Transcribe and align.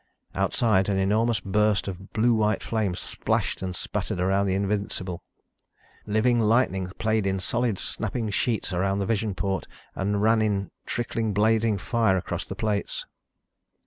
Outside, 0.33 0.89
an 0.89 0.97
enormous 0.97 1.41
burst 1.41 1.87
of 1.87 2.11
blue 2.11 2.33
white 2.33 2.63
flame 2.63 2.95
splashed 2.95 3.61
and 3.61 3.75
spattered 3.75 4.19
around 4.19 4.47
the 4.47 4.55
Invincible. 4.55 5.21
Living 6.07 6.39
lightning 6.39 6.87
played 6.97 7.27
in 7.27 7.39
solid, 7.39 7.77
snapping 7.77 8.31
sheets 8.31 8.73
around 8.73 8.97
the 8.97 9.05
vision 9.05 9.35
port 9.35 9.67
and 9.93 10.19
ran 10.23 10.41
in 10.41 10.71
trickling 10.87 11.33
blazing 11.33 11.77
fire 11.77 12.17
across 12.17 12.47
the 12.47 12.55
plates. 12.55 13.05